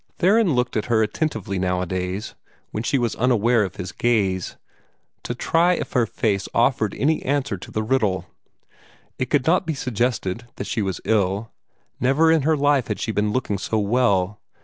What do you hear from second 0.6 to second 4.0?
at her attentively nowadays, when she was unaware of his